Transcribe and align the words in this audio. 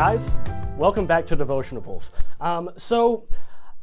guys. 0.00 0.38
Welcome 0.78 1.04
back 1.04 1.26
to 1.26 1.36
Devotionables. 1.36 2.12
Um, 2.40 2.70
so, 2.74 3.28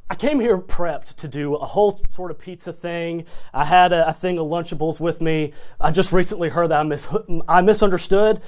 I 0.10 0.16
came 0.16 0.40
here 0.40 0.58
prepped 0.58 1.14
to 1.18 1.28
do 1.28 1.54
a 1.54 1.64
whole 1.64 2.02
sort 2.10 2.32
of 2.32 2.40
pizza 2.40 2.74
thing. 2.74 3.26
I 3.54 3.66
had 3.66 3.94
a, 3.94 4.08
a 4.08 4.14
thing 4.14 4.40
of 4.40 4.48
Lunchables 4.48 5.00
with 5.00 5.22
me. 5.22 5.54
I 5.80 5.92
just 5.92 6.12
recently 6.12 6.50
heard 6.50 6.72
that 6.72 6.80
I, 6.80 6.84
mis- 6.84 7.08
I 7.48 7.62
misunderstood. 7.62 8.42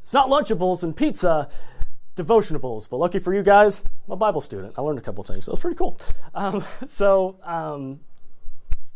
It's 0.00 0.12
not 0.12 0.28
Lunchables 0.28 0.84
and 0.84 0.96
pizza, 0.96 1.48
devotionables. 2.14 2.88
But 2.88 2.98
lucky 2.98 3.18
for 3.18 3.34
you 3.34 3.42
guys, 3.42 3.82
I'm 4.06 4.12
a 4.12 4.16
Bible 4.16 4.40
student. 4.40 4.74
I 4.78 4.82
learned 4.82 5.00
a 5.00 5.02
couple 5.02 5.24
things. 5.24 5.46
That 5.46 5.50
was 5.50 5.60
pretty 5.60 5.76
cool. 5.76 6.00
Um, 6.36 6.62
so, 6.86 7.40
um, 7.42 7.98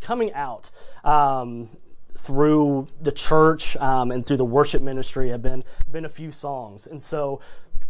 coming 0.00 0.32
out 0.32 0.70
um, 1.02 1.70
through 2.16 2.86
the 3.00 3.10
church 3.10 3.76
um, 3.78 4.12
and 4.12 4.24
through 4.24 4.36
the 4.36 4.44
worship 4.44 4.80
ministry 4.80 5.30
have 5.30 5.42
been 5.42 5.64
been 5.90 6.04
a 6.04 6.08
few 6.08 6.30
songs, 6.30 6.86
and 6.86 7.02
so 7.02 7.40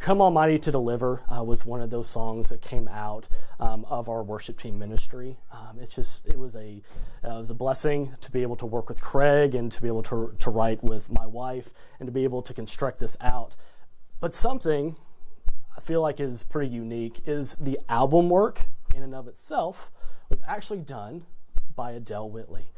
Come 0.03 0.21
Almighty 0.21 0.59
to 0.59 0.73
Deliver 0.73 1.23
uh, 1.33 1.45
was 1.45 1.65
one 1.65 1.81
of 1.81 1.91
those 1.91 2.09
songs 2.09 2.49
that 2.49 2.61
came 2.61 2.89
out 2.89 3.29
um, 3.61 3.85
of 3.89 4.09
our 4.09 4.25
worship 4.25 4.59
team 4.59 4.77
ministry. 4.77 5.37
Um, 5.53 5.79
it's 5.81 5.95
just, 5.95 6.27
it 6.27 6.37
was 6.37 6.57
a, 6.57 6.83
uh, 7.25 7.37
it 7.37 7.39
was 7.39 7.51
a 7.51 7.55
blessing 7.55 8.13
to 8.21 8.33
be 8.33 8.43
able 8.43 8.57
to 8.57 8.67
work 8.67 8.89
with 8.89 9.01
Craig 9.01 9.55
and 9.55 9.71
to 9.71 9.81
be 9.81 9.87
able 9.87 10.03
to, 10.03 10.35
to 10.41 10.51
write 10.51 10.83
with 10.83 11.09
my 11.09 11.25
wife 11.25 11.73
and 12.01 12.09
to 12.09 12.13
be 12.13 12.25
able 12.25 12.43
to 12.43 12.53
construct 12.53 12.99
this 12.99 13.17
out. 13.21 13.55
But 14.19 14.35
something 14.35 14.99
I 15.77 15.81
feel 15.81 16.03
like 16.03 16.19
is 16.19 16.43
pretty 16.43 16.75
unique 16.75 17.21
is 17.25 17.55
the 17.55 17.79
album 17.89 18.29
work 18.29 18.67
in 18.97 19.05
and 19.05 19.15
of 19.15 19.29
itself 19.29 19.93
was 20.29 20.43
actually 20.49 20.81
done 20.81 21.27
by 21.77 21.93
Adele 21.93 22.29
Whitley. 22.29 22.73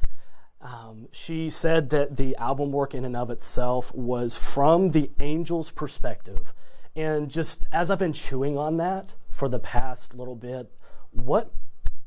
Um, 0.60 1.08
she 1.10 1.48
said 1.48 1.88
that 1.88 2.18
the 2.18 2.36
album 2.36 2.70
work 2.70 2.94
in 2.94 3.02
and 3.02 3.16
of 3.16 3.30
itself 3.30 3.94
was 3.94 4.36
from 4.36 4.90
the 4.90 5.10
angel's 5.18 5.70
perspective. 5.70 6.52
And 6.96 7.28
just 7.28 7.64
as 7.72 7.90
I've 7.90 7.98
been 7.98 8.12
chewing 8.12 8.56
on 8.56 8.76
that 8.76 9.16
for 9.28 9.48
the 9.48 9.58
past 9.58 10.14
little 10.14 10.36
bit, 10.36 10.70
what 11.10 11.52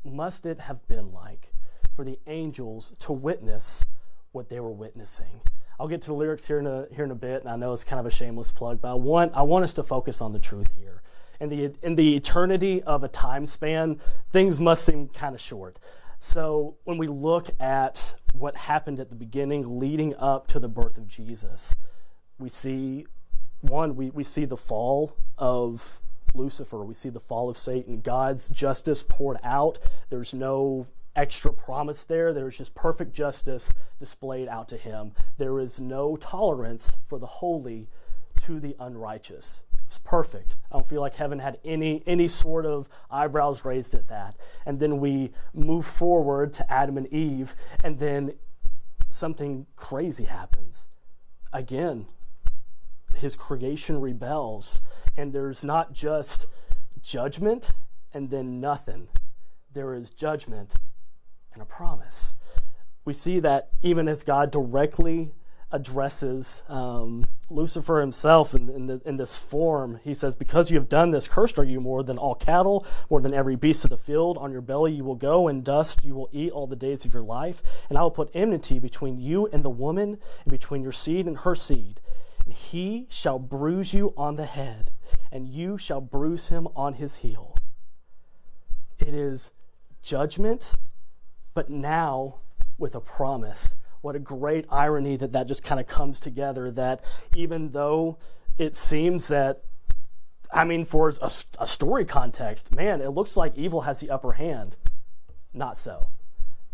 must 0.04 0.46
it 0.46 0.60
have 0.60 0.86
been 0.88 1.12
like 1.12 1.52
for 1.94 2.04
the 2.04 2.18
angels 2.26 2.92
to 3.00 3.12
witness 3.12 3.84
what 4.32 4.48
they 4.48 4.60
were 4.60 4.72
witnessing? 4.72 5.42
I'll 5.78 5.88
get 5.88 6.02
to 6.02 6.08
the 6.08 6.14
lyrics 6.14 6.44
here 6.46 6.58
in 6.58 6.66
a, 6.66 6.86
here 6.90 7.04
in 7.04 7.10
a 7.10 7.16
bit, 7.16 7.42
and 7.42 7.50
I 7.50 7.56
know 7.56 7.72
it's 7.72 7.84
kind 7.84 8.00
of 8.00 8.06
a 8.06 8.10
shameless 8.10 8.50
plug, 8.50 8.80
but 8.80 8.90
I 8.90 8.94
want, 8.94 9.32
I 9.34 9.42
want 9.42 9.64
us 9.64 9.74
to 9.74 9.82
focus 9.82 10.20
on 10.20 10.32
the 10.32 10.38
truth 10.38 10.68
here. 10.76 11.02
In 11.38 11.50
the, 11.50 11.72
in 11.82 11.94
the 11.94 12.16
eternity 12.16 12.82
of 12.82 13.04
a 13.04 13.08
time 13.08 13.46
span, 13.46 14.00
things 14.32 14.58
must 14.58 14.84
seem 14.84 15.08
kind 15.08 15.36
of 15.36 15.40
short. 15.40 15.78
So 16.18 16.78
when 16.82 16.98
we 16.98 17.06
look 17.06 17.50
at 17.60 18.16
what 18.32 18.56
happened 18.56 18.98
at 18.98 19.08
the 19.08 19.14
beginning 19.14 19.78
leading 19.78 20.16
up 20.16 20.48
to 20.48 20.58
the 20.58 20.68
birth 20.68 20.98
of 20.98 21.06
Jesus, 21.06 21.76
we 22.38 22.48
see 22.48 23.06
one, 23.60 23.96
we, 23.96 24.10
we 24.10 24.24
see 24.24 24.44
the 24.44 24.56
fall 24.56 25.16
of 25.36 26.00
Lucifer. 26.34 26.84
We 26.84 26.94
see 26.94 27.08
the 27.08 27.20
fall 27.20 27.48
of 27.48 27.56
Satan. 27.56 28.00
God's 28.00 28.48
justice 28.48 29.04
poured 29.06 29.38
out. 29.42 29.78
There's 30.10 30.34
no 30.34 30.86
extra 31.16 31.52
promise 31.52 32.04
there. 32.04 32.32
There's 32.32 32.58
just 32.58 32.74
perfect 32.74 33.12
justice 33.12 33.72
displayed 33.98 34.48
out 34.48 34.68
to 34.68 34.76
him. 34.76 35.12
There 35.36 35.58
is 35.58 35.80
no 35.80 36.16
tolerance 36.16 36.96
for 37.06 37.18
the 37.18 37.26
holy 37.26 37.88
to 38.42 38.60
the 38.60 38.76
unrighteous. 38.78 39.62
It's 39.86 39.98
perfect. 39.98 40.54
I 40.70 40.76
don't 40.76 40.86
feel 40.86 41.00
like 41.00 41.14
heaven 41.14 41.38
had 41.38 41.58
any 41.64 42.02
any 42.06 42.28
sort 42.28 42.66
of 42.66 42.88
eyebrows 43.10 43.64
raised 43.64 43.94
at 43.94 44.08
that. 44.08 44.36
And 44.66 44.80
then 44.80 44.98
we 44.98 45.32
move 45.54 45.86
forward 45.86 46.52
to 46.54 46.70
Adam 46.70 46.98
and 46.98 47.06
Eve, 47.12 47.56
and 47.82 47.98
then 47.98 48.34
something 49.08 49.66
crazy 49.76 50.24
happens. 50.24 50.90
Again, 51.54 52.06
his 53.18 53.36
creation 53.36 54.00
rebels. 54.00 54.80
And 55.16 55.32
there's 55.32 55.64
not 55.64 55.92
just 55.92 56.46
judgment 57.02 57.72
and 58.12 58.30
then 58.30 58.60
nothing, 58.60 59.08
there 59.72 59.94
is 59.94 60.10
judgment 60.10 60.74
and 61.52 61.62
a 61.62 61.66
promise. 61.66 62.36
We 63.04 63.12
see 63.12 63.40
that 63.40 63.70
even 63.82 64.08
as 64.08 64.22
God 64.22 64.50
directly 64.50 65.32
addresses 65.70 66.62
um, 66.68 67.26
Lucifer 67.50 68.00
himself 68.00 68.54
in, 68.54 68.70
in, 68.70 68.86
the, 68.86 69.02
in, 69.04 69.18
this 69.18 69.38
form. 69.38 70.00
He 70.02 70.14
says, 70.14 70.34
Because 70.34 70.70
you 70.70 70.78
have 70.78 70.88
done 70.88 71.10
this, 71.10 71.28
cursed 71.28 71.58
are 71.58 71.64
you 71.64 71.80
more 71.80 72.02
than 72.02 72.16
all 72.16 72.34
cattle, 72.34 72.86
more 73.10 73.20
than 73.20 73.34
every 73.34 73.56
beast 73.56 73.84
of 73.84 73.90
the 73.90 73.98
field. 73.98 74.38
On 74.38 74.50
your 74.50 74.62
belly 74.62 74.92
you 74.92 75.04
will 75.04 75.14
go, 75.14 75.46
and 75.46 75.62
dust 75.62 76.02
you 76.02 76.14
will 76.14 76.30
eat 76.32 76.52
all 76.52 76.66
the 76.66 76.76
days 76.76 77.04
of 77.04 77.12
your 77.12 77.22
life. 77.22 77.62
And 77.90 77.98
I 77.98 78.02
will 78.02 78.10
put 78.10 78.30
enmity 78.32 78.78
between 78.78 79.18
you 79.18 79.46
and 79.52 79.62
the 79.62 79.70
woman, 79.70 80.18
and 80.44 80.50
between 80.50 80.82
your 80.82 80.92
seed 80.92 81.26
and 81.26 81.38
her 81.38 81.54
seed 81.54 82.00
and 82.48 82.56
he 82.56 83.06
shall 83.10 83.38
bruise 83.38 83.92
you 83.92 84.14
on 84.16 84.36
the 84.36 84.46
head, 84.46 84.90
and 85.30 85.46
you 85.46 85.76
shall 85.76 86.00
bruise 86.00 86.48
him 86.48 86.66
on 86.74 86.94
his 86.94 87.16
heel. 87.16 87.54
It 88.98 89.12
is 89.12 89.50
judgment, 90.00 90.76
but 91.52 91.68
now 91.68 92.36
with 92.78 92.94
a 92.94 93.02
promise. 93.02 93.74
What 94.00 94.16
a 94.16 94.18
great 94.18 94.64
irony 94.70 95.14
that 95.16 95.32
that 95.32 95.46
just 95.46 95.62
kind 95.62 95.78
of 95.78 95.86
comes 95.86 96.20
together. 96.20 96.70
That 96.70 97.04
even 97.36 97.72
though 97.72 98.16
it 98.56 98.74
seems 98.74 99.28
that, 99.28 99.64
I 100.50 100.64
mean, 100.64 100.86
for 100.86 101.12
a, 101.20 101.30
a 101.58 101.66
story 101.66 102.06
context, 102.06 102.74
man, 102.74 103.02
it 103.02 103.10
looks 103.10 103.36
like 103.36 103.58
evil 103.58 103.82
has 103.82 104.00
the 104.00 104.08
upper 104.08 104.32
hand. 104.32 104.76
Not 105.52 105.76
so. 105.76 106.06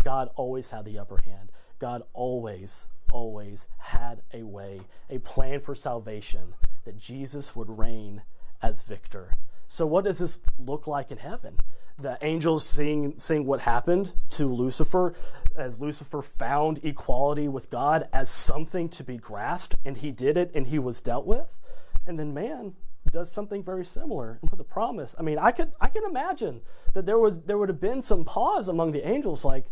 God 0.04 0.30
always 0.36 0.68
had 0.68 0.84
the 0.84 1.00
upper 1.00 1.18
hand. 1.24 1.50
God 1.80 2.02
always 2.12 2.86
always 3.14 3.69
had 3.78 4.20
a 4.34 4.42
way, 4.42 4.80
a 5.08 5.19
plan 5.20 5.60
for 5.60 5.75
salvation, 5.75 6.54
that 6.84 6.98
Jesus 6.98 7.56
would 7.56 7.78
reign 7.78 8.22
as 8.60 8.82
victor. 8.82 9.30
So, 9.69 9.86
what 9.86 10.04
does 10.04 10.19
this 10.19 10.41
look 10.58 10.86
like 10.86 11.10
in 11.10 11.19
heaven? 11.19 11.58
The 11.98 12.19
angels 12.20 12.66
seeing, 12.66 13.14
seeing 13.19 13.47
what 13.47 13.60
happened 13.60 14.12
to 14.30 14.52
Lucifer 14.52 15.14
as 15.56 15.80
Lucifer 15.80 16.20
found 16.20 16.80
equality 16.82 17.47
with 17.47 17.70
God 17.70 18.08
as 18.12 18.28
something 18.28 18.88
to 18.91 19.04
be 19.04 19.16
grasped, 19.16 19.76
and 19.84 19.96
he 19.96 20.10
did 20.10 20.36
it 20.36 20.50
and 20.54 20.66
he 20.66 20.78
was 20.78 21.00
dealt 21.00 21.26
with. 21.26 21.60
And 22.06 22.19
then 22.19 22.34
man 22.34 22.75
does 23.10 23.31
something 23.31 23.62
very 23.62 23.84
similar 23.84 24.41
with 24.50 24.58
a 24.58 24.64
promise. 24.64 25.14
I 25.19 25.22
mean, 25.22 25.38
I 25.38 25.52
could 25.52 25.72
I 25.81 25.88
can 25.88 26.04
imagine 26.04 26.62
that 26.94 27.06
there 27.06 27.19
was 27.19 27.42
there 27.42 27.58
would 27.58 27.69
have 27.69 27.81
been 27.81 28.02
some 28.02 28.25
pause 28.25 28.69
among 28.69 28.92
the 28.92 29.06
angels 29.06 29.44
like, 29.44 29.66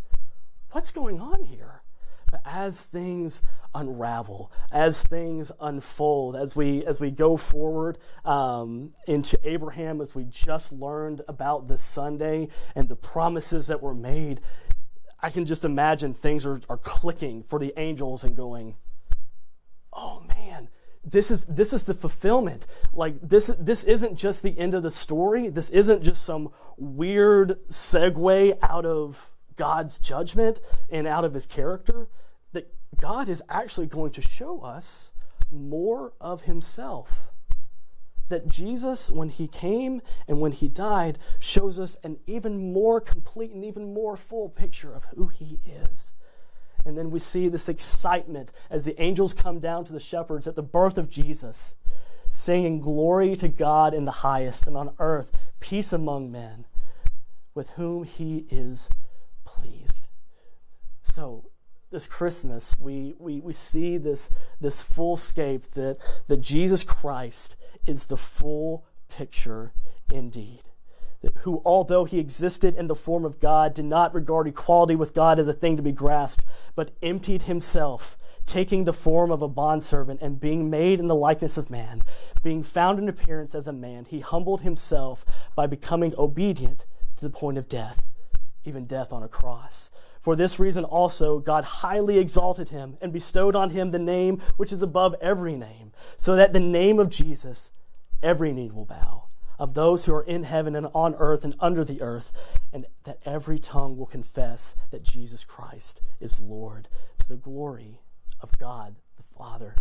what's 0.71 0.91
going 0.91 1.19
on 1.19 1.43
here? 1.43 1.82
But 2.33 2.41
as 2.45 2.81
things 2.81 3.43
unravel, 3.75 4.51
as 4.71 5.03
things 5.03 5.51
unfold, 5.61 6.35
as 6.35 6.55
we 6.55 6.83
as 6.83 6.99
we 6.99 7.11
go 7.11 7.37
forward 7.37 7.99
um, 8.25 8.93
into 9.05 9.39
Abraham, 9.47 10.01
as 10.01 10.15
we 10.15 10.23
just 10.23 10.71
learned 10.71 11.21
about 11.27 11.67
this 11.67 11.83
Sunday 11.83 12.47
and 12.73 12.89
the 12.89 12.95
promises 12.95 13.67
that 13.67 13.83
were 13.83 13.93
made, 13.93 14.41
I 15.21 15.29
can 15.29 15.45
just 15.45 15.63
imagine 15.63 16.15
things 16.15 16.43
are, 16.43 16.59
are 16.69 16.79
clicking 16.79 17.43
for 17.43 17.59
the 17.59 17.71
angels 17.77 18.23
and 18.23 18.35
going, 18.35 18.77
"Oh 19.93 20.23
man." 20.27 20.69
This 21.05 21.29
is 21.29 21.43
this 21.45 21.71
is 21.71 21.83
the 21.83 21.93
fulfillment. 21.93 22.65
Like 22.93 23.21
this 23.21 23.51
this 23.59 23.83
isn't 23.83 24.15
just 24.15 24.41
the 24.41 24.57
end 24.57 24.73
of 24.73 24.81
the 24.81 24.89
story. 24.89 25.49
This 25.49 25.69
isn't 25.69 26.01
just 26.01 26.23
some 26.23 26.49
weird 26.77 27.63
segue 27.67 28.57
out 28.63 28.85
of 28.85 29.32
God's 29.55 29.99
judgment 29.99 30.59
and 30.89 31.07
out 31.07 31.25
of 31.25 31.33
his 31.33 31.45
character, 31.45 32.07
that 32.53 32.73
God 32.99 33.29
is 33.29 33.41
actually 33.49 33.87
going 33.87 34.11
to 34.11 34.21
show 34.21 34.61
us 34.61 35.11
more 35.51 36.13
of 36.19 36.43
himself. 36.43 37.29
That 38.29 38.47
Jesus, 38.47 39.09
when 39.09 39.29
he 39.29 39.47
came 39.47 40.01
and 40.27 40.39
when 40.39 40.53
he 40.53 40.67
died, 40.67 41.19
shows 41.39 41.77
us 41.77 41.97
an 42.03 42.17
even 42.25 42.73
more 42.73 42.99
complete 43.01 43.51
and 43.51 43.63
even 43.63 43.93
more 43.93 44.15
full 44.15 44.49
picture 44.49 44.93
of 44.93 45.05
who 45.15 45.27
he 45.27 45.59
is. 45.65 46.13
And 46.85 46.97
then 46.97 47.11
we 47.11 47.19
see 47.19 47.47
this 47.47 47.69
excitement 47.69 48.51
as 48.69 48.85
the 48.85 48.99
angels 49.01 49.33
come 49.33 49.59
down 49.59 49.85
to 49.85 49.93
the 49.93 49.99
shepherds 49.99 50.47
at 50.47 50.55
the 50.55 50.63
birth 50.63 50.97
of 50.97 51.09
Jesus, 51.09 51.75
saying, 52.29 52.81
Glory 52.81 53.35
to 53.37 53.47
God 53.47 53.93
in 53.93 54.05
the 54.05 54.11
highest, 54.11 54.67
and 54.67 54.75
on 54.75 54.93
earth, 54.99 55.31
peace 55.59 55.93
among 55.93 56.31
men, 56.31 56.65
with 57.53 57.71
whom 57.71 58.03
he 58.03 58.45
is 58.49 58.89
pleased. 59.45 60.07
So, 61.01 61.49
this 61.91 62.07
Christmas, 62.07 62.75
we, 62.79 63.13
we, 63.19 63.39
we 63.39 63.53
see 63.53 63.97
this, 63.97 64.29
this 64.59 64.81
full 64.81 65.15
scape 65.15 65.71
that, 65.73 65.97
that 66.27 66.41
Jesus 66.41 66.83
Christ 66.83 67.55
is 67.85 68.05
the 68.05 68.17
full 68.17 68.85
picture 69.09 69.73
indeed. 70.11 70.63
That 71.21 71.37
who, 71.37 71.61
although 71.63 72.03
he 72.03 72.19
existed 72.19 72.75
in 72.75 72.87
the 72.87 72.95
form 72.95 73.23
of 73.23 73.39
God, 73.39 73.73
did 73.73 73.85
not 73.85 74.13
regard 74.13 74.47
equality 74.47 74.95
with 74.95 75.13
God 75.13 75.39
as 75.39 75.47
a 75.47 75.53
thing 75.53 75.77
to 75.77 75.83
be 75.83 75.91
grasped, 75.91 76.43
but 76.75 76.91
emptied 77.01 77.43
himself, 77.43 78.17
taking 78.45 78.83
the 78.83 78.91
form 78.91 79.31
of 79.31 79.41
a 79.41 79.47
bondservant 79.47 80.19
and 80.21 80.39
being 80.39 80.69
made 80.69 80.99
in 80.99 81.07
the 81.07 81.15
likeness 81.15 81.57
of 81.57 81.69
man. 81.69 82.01
Being 82.41 82.63
found 82.63 82.99
in 82.99 83.07
appearance 83.07 83.55
as 83.55 83.67
a 83.67 83.73
man, 83.73 84.05
he 84.05 84.19
humbled 84.19 84.61
himself 84.61 85.23
by 85.55 85.67
becoming 85.67 86.13
obedient 86.17 86.85
to 87.17 87.23
the 87.23 87.29
point 87.29 87.57
of 87.57 87.69
death, 87.69 88.01
even 88.65 88.85
death 88.85 89.11
on 89.11 89.23
a 89.23 89.27
cross. 89.27 89.89
For 90.21 90.35
this 90.35 90.59
reason 90.59 90.85
also, 90.85 91.39
God 91.39 91.63
highly 91.63 92.17
exalted 92.17 92.69
him 92.69 92.97
and 93.01 93.11
bestowed 93.11 93.55
on 93.55 93.71
him 93.71 93.91
the 93.91 93.99
name 93.99 94.41
which 94.55 94.71
is 94.71 94.81
above 94.81 95.15
every 95.21 95.55
name, 95.55 95.91
so 96.17 96.35
that 96.35 96.53
the 96.53 96.59
name 96.59 96.97
of 96.99 97.09
Jesus 97.09 97.71
every 98.21 98.53
knee 98.53 98.71
will 98.71 98.85
bow, 98.85 99.25
of 99.59 99.73
those 99.73 100.05
who 100.05 100.13
are 100.13 100.23
in 100.23 100.43
heaven 100.43 100.75
and 100.75 100.87
on 100.93 101.13
earth 101.15 101.43
and 101.43 101.55
under 101.59 101.83
the 101.83 102.01
earth, 102.01 102.31
and 102.71 102.85
that 103.03 103.19
every 103.25 103.59
tongue 103.59 103.97
will 103.97 104.05
confess 104.05 104.73
that 104.91 105.03
Jesus 105.03 105.43
Christ 105.43 106.01
is 106.21 106.39
Lord 106.39 106.87
to 107.19 107.27
the 107.27 107.35
glory 107.35 107.99
of 108.39 108.57
God 108.57 108.95
the 109.17 109.23
Father. 109.37 109.75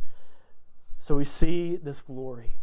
So 0.99 1.17
we 1.17 1.25
see 1.25 1.77
this 1.77 2.01
glory. 2.01 2.57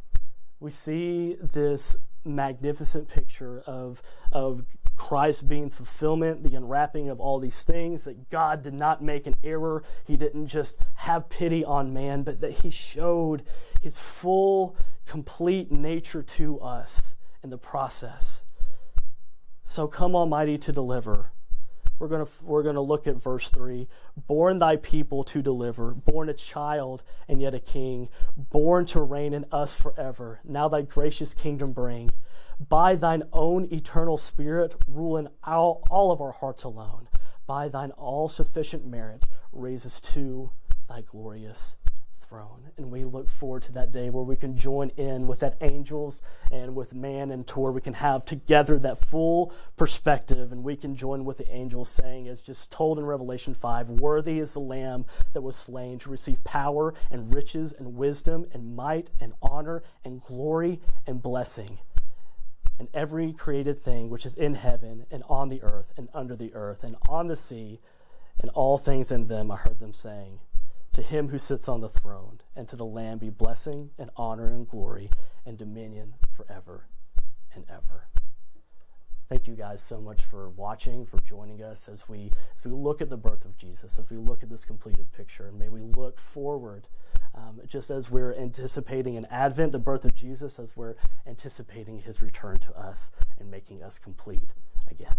We 0.59 0.71
see 0.71 1.37
this 1.41 1.95
magnificent 2.25 3.07
picture 3.07 3.63
of, 3.65 4.01
of 4.31 4.65
Christ 4.99 5.47
being 5.47 5.69
fulfillment, 5.69 6.43
the 6.43 6.55
unwrapping 6.55 7.09
of 7.09 7.19
all 7.19 7.39
these 7.39 7.63
things, 7.63 8.03
that 8.03 8.29
God 8.29 8.61
did 8.61 8.73
not 8.73 9.01
make 9.01 9.25
an 9.25 9.35
error. 9.43 9.81
He 10.05 10.17
didn't 10.17 10.47
just 10.47 10.77
have 10.95 11.29
pity 11.29 11.63
on 11.63 11.93
man, 11.93 12.21
but 12.23 12.41
that 12.41 12.51
He 12.51 12.69
showed 12.69 13.43
His 13.81 13.97
full, 13.97 14.75
complete 15.07 15.71
nature 15.71 16.21
to 16.21 16.59
us 16.59 17.15
in 17.41 17.49
the 17.49 17.57
process. 17.57 18.43
So 19.63 19.87
come, 19.87 20.15
Almighty, 20.15 20.57
to 20.59 20.71
deliver. 20.71 21.31
We're 21.99 22.07
going 22.07 22.25
to 22.25 22.31
we're 22.43 22.63
going 22.63 22.75
to 22.75 22.81
look 22.81 23.07
at 23.07 23.21
verse 23.21 23.49
3. 23.49 23.87
Born 24.15 24.59
thy 24.59 24.77
people 24.77 25.23
to 25.25 25.41
deliver, 25.41 25.91
born 25.93 26.29
a 26.29 26.33
child 26.33 27.03
and 27.27 27.41
yet 27.41 27.53
a 27.53 27.59
king, 27.59 28.09
born 28.37 28.85
to 28.87 29.01
reign 29.01 29.33
in 29.33 29.45
us 29.51 29.75
forever. 29.75 30.39
Now 30.43 30.69
thy 30.69 30.81
gracious 30.81 31.33
kingdom 31.33 31.73
bring. 31.73 32.11
By 32.59 32.95
thine 32.95 33.23
own 33.31 33.67
eternal 33.71 34.17
spirit, 34.17 34.75
rule 34.87 35.17
in 35.17 35.29
all, 35.43 35.83
all 35.89 36.11
of 36.11 36.19
our 36.21 36.31
hearts 36.33 36.63
alone. 36.63 37.07
By 37.45 37.69
thine 37.69 37.91
all 37.91 38.27
sufficient 38.27 38.85
merit, 38.85 39.25
raise 39.51 39.85
us 39.85 40.01
to 40.01 40.51
thy 40.87 41.01
glorious 41.01 41.77
throne. 42.29 42.69
And 42.77 42.91
we 42.91 43.03
look 43.03 43.27
forward 43.27 43.63
to 43.63 43.71
that 43.73 43.91
day 43.91 44.09
where 44.09 44.23
we 44.23 44.35
can 44.35 44.55
join 44.55 44.91
in 44.97 45.25
with 45.27 45.39
that 45.39 45.57
angels 45.61 46.21
and 46.51 46.75
with 46.75 46.93
man 46.93 47.31
and 47.31 47.45
tour. 47.47 47.71
We 47.71 47.81
can 47.81 47.95
have 47.95 48.23
together 48.23 48.77
that 48.79 49.03
full 49.03 49.51
perspective 49.75 50.51
and 50.51 50.63
we 50.63 50.75
can 50.75 50.95
join 50.95 51.25
with 51.25 51.37
the 51.37 51.51
angels 51.51 51.89
saying, 51.89 52.27
as 52.27 52.41
just 52.41 52.71
told 52.71 52.99
in 52.99 53.05
Revelation 53.05 53.55
5, 53.55 53.89
worthy 53.89 54.39
is 54.39 54.53
the 54.53 54.59
Lamb 54.59 55.05
that 55.33 55.41
was 55.41 55.55
slain 55.55 55.97
to 55.99 56.09
receive 56.09 56.43
power 56.43 56.93
and 57.09 57.33
riches 57.33 57.73
and 57.73 57.95
wisdom 57.95 58.45
and 58.53 58.75
might 58.75 59.09
and 59.19 59.33
honor 59.41 59.83
and 60.05 60.21
glory 60.21 60.79
and 61.07 61.21
blessing. 61.21 61.79
And 62.77 62.87
every 62.93 63.33
created 63.33 63.81
thing 63.81 64.09
which 64.09 64.25
is 64.25 64.35
in 64.35 64.53
heaven 64.53 65.05
and 65.11 65.23
on 65.27 65.49
the 65.49 65.61
earth 65.63 65.93
and 65.97 66.07
under 66.13 66.35
the 66.35 66.53
earth 66.53 66.83
and 66.83 66.95
on 67.09 67.27
the 67.27 67.35
sea 67.35 67.79
and 68.39 68.49
all 68.51 68.77
things 68.77 69.11
in 69.11 69.25
them, 69.25 69.51
I 69.51 69.57
heard 69.57 69.79
them 69.79 69.91
saying, 69.91 70.39
to 70.99 71.05
him 71.05 71.29
who 71.29 71.37
sits 71.37 71.69
on 71.69 71.79
the 71.79 71.87
throne, 71.87 72.41
and 72.57 72.67
to 72.67 72.75
the 72.75 72.85
Lamb 72.85 73.19
be 73.19 73.29
blessing 73.29 73.91
and 73.97 74.09
honor 74.17 74.47
and 74.47 74.67
glory 74.67 75.09
and 75.45 75.57
dominion 75.57 76.15
forever 76.35 76.87
and 77.55 77.63
ever. 77.69 78.07
Thank 79.29 79.47
you 79.47 79.55
guys 79.55 79.81
so 79.81 80.01
much 80.01 80.23
for 80.23 80.49
watching, 80.49 81.05
for 81.05 81.19
joining 81.19 81.63
us 81.63 81.87
as 81.87 82.09
we 82.09 82.31
as 82.57 82.65
we 82.65 82.71
look 82.71 83.01
at 83.01 83.09
the 83.09 83.15
birth 83.15 83.45
of 83.45 83.55
Jesus, 83.57 83.97
as 83.97 84.09
we 84.09 84.17
look 84.17 84.43
at 84.43 84.49
this 84.49 84.65
completed 84.65 85.11
picture, 85.13 85.47
and 85.47 85.57
may 85.57 85.69
we 85.69 85.81
look 85.81 86.19
forward, 86.19 86.89
um, 87.33 87.61
just 87.65 87.91
as 87.91 88.11
we're 88.11 88.33
anticipating 88.33 89.15
an 89.15 89.25
Advent, 89.31 89.71
the 89.71 89.79
birth 89.79 90.03
of 90.03 90.13
Jesus, 90.13 90.59
as 90.59 90.75
we're 90.75 90.95
anticipating 91.25 91.99
His 91.99 92.21
return 92.21 92.57
to 92.57 92.77
us 92.77 93.09
and 93.39 93.49
making 93.49 93.81
us 93.81 93.99
complete 93.99 94.53
again. 94.89 95.15